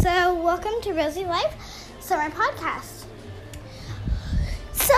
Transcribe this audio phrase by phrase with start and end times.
[0.00, 1.54] So, welcome to Rosie Life
[2.00, 3.04] Summer Podcast.
[4.72, 4.94] So,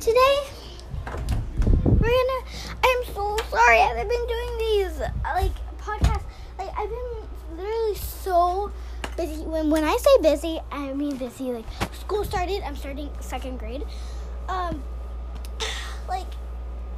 [0.00, 0.36] today
[1.84, 2.40] we're gonna.
[2.82, 3.80] I'm so sorry.
[3.80, 6.22] I haven't been doing these like podcasts.
[6.58, 8.72] Like I've been literally so
[9.14, 9.42] busy.
[9.42, 11.52] When when I say busy, I mean busy.
[11.52, 12.62] Like school started.
[12.62, 13.84] I'm starting second grade.
[14.48, 14.82] Um,
[16.08, 16.32] like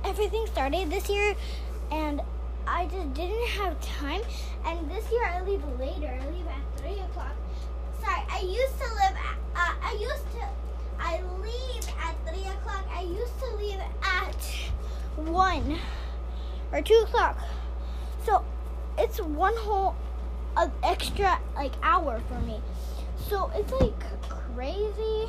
[0.05, 1.35] everything started this year,
[1.91, 2.21] and
[2.67, 4.23] I just didn't have time.
[4.65, 6.07] And this year I leave later.
[6.07, 7.35] I leave at three o'clock.
[8.01, 9.17] Sorry, I used to live.
[9.57, 10.47] Uh, I used to.
[10.99, 12.85] I leave at three o'clock.
[12.93, 14.37] I used to leave at
[15.17, 15.79] one
[16.73, 17.39] or two o'clock.
[18.25, 18.45] So
[18.99, 19.97] it's one whole
[20.57, 22.61] uh, extra like hour for me.
[23.29, 25.29] So it's like crazy.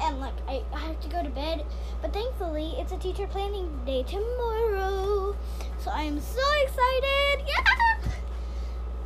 [0.00, 1.64] And like I, I have to go to bed.
[2.00, 5.36] But thankfully it's a teacher planning day tomorrow.
[5.78, 7.48] So I'm so excited.
[7.48, 8.12] Yeah!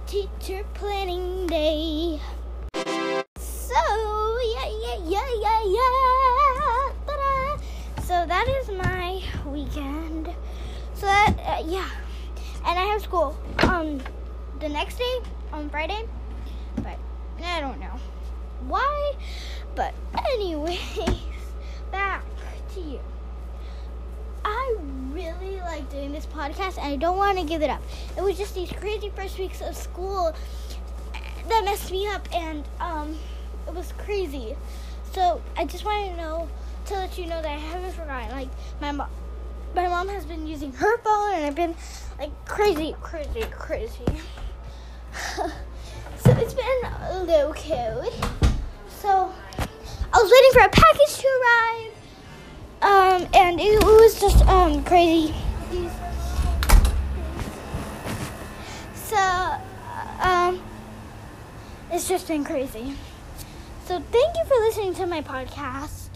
[0.07, 2.21] Teacher planning day.
[5.03, 6.93] So yeah yeah yeah yeah yeah.
[7.07, 8.03] Ta-da.
[8.03, 10.31] So that is my weekend.
[10.95, 11.89] So that uh, yeah,
[12.65, 14.01] and I have school um
[14.61, 15.19] the next day
[15.53, 16.07] on Friday,
[16.77, 16.99] but
[17.43, 17.99] I don't know
[18.69, 19.15] why.
[19.75, 19.93] But
[20.35, 20.79] anyways,
[21.91, 22.23] back
[22.75, 23.01] to you.
[24.45, 24.77] I
[25.11, 27.83] really like doing this podcast, and I don't want to give it up.
[28.17, 30.33] It was just these crazy first weeks of school
[31.49, 33.19] that messed me up, and um,
[33.67, 34.57] it was crazy.
[35.13, 36.49] So I just wanted to know
[36.87, 38.31] to let you know that I haven't forgotten.
[38.31, 38.49] Like
[38.81, 39.11] my mom,
[39.75, 41.75] my mom has been using her phone, and I've been
[42.19, 44.07] like crazy, crazy, crazy.
[45.37, 48.11] so it's been a little cool.
[48.89, 49.31] So
[50.15, 55.35] I was waiting for a package to arrive, um, and it was just um crazy.
[58.95, 59.57] So
[60.23, 60.63] um,
[61.91, 62.95] it's just been crazy.
[63.93, 66.09] So thank you for listening to my podcast.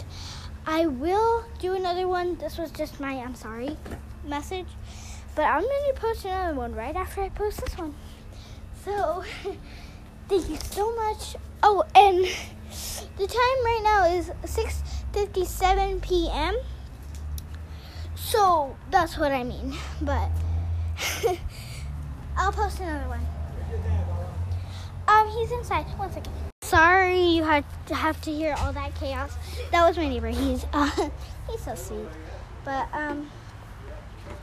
[0.66, 2.36] I will do another one.
[2.36, 3.76] This was just my I'm sorry
[4.24, 4.68] message.
[5.34, 7.94] But I'm going to post another one right after I post this one.
[8.82, 9.24] So
[10.30, 11.36] thank you so much.
[11.62, 12.24] Oh, and
[13.18, 16.56] the time right now is 6:57 p.m.
[18.14, 19.76] So that's what I mean.
[20.00, 20.30] But
[22.38, 23.26] I'll post another one.
[25.06, 25.84] Um, he's inside.
[25.98, 26.32] One second.
[27.06, 29.32] Sorry, you had to have to hear all that chaos.
[29.70, 30.26] That was my neighbor.
[30.26, 30.90] He's uh,
[31.48, 32.08] he's so sweet.
[32.64, 33.30] But um,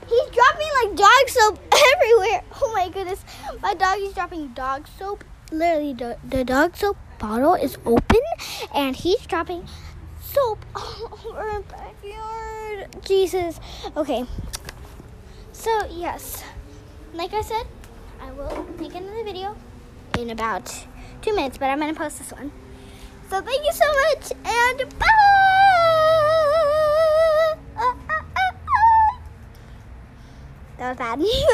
[0.07, 1.59] he's dropping like dog soap
[1.93, 2.41] everywhere.
[2.61, 3.19] Oh my goodness,
[3.61, 5.25] my dog is dropping dog soap.
[5.51, 8.21] Literally, the, the dog soap bottle is open,
[8.73, 9.67] and he's dropping
[10.21, 12.95] soap all over our backyard.
[13.03, 13.59] Jesus.
[13.97, 14.23] Okay.
[15.51, 16.45] So yes,
[17.13, 17.67] like I said,
[18.21, 19.53] I will make another video
[20.17, 20.85] in about
[21.23, 22.51] two minutes, but I'm gonna post this one.
[23.29, 25.07] So thank you so much, and bye.
[30.77, 31.19] That was bad.